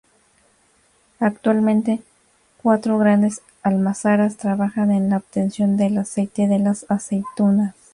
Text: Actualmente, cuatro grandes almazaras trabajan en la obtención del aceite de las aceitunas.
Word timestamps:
Actualmente, 1.19 2.01
cuatro 2.63 2.97
grandes 2.97 3.43
almazaras 3.61 4.35
trabajan 4.37 4.91
en 4.91 5.11
la 5.11 5.17
obtención 5.17 5.77
del 5.77 5.99
aceite 5.99 6.47
de 6.47 6.57
las 6.57 6.87
aceitunas. 6.89 7.75